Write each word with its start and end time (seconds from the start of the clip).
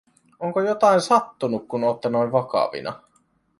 “Onko 0.39 0.61
jotain 0.61 1.01
sattunu, 1.01 1.59
kun 1.59 1.83
ootte 1.83 2.09
noin 2.09 2.31
vakavina?” 2.31 2.99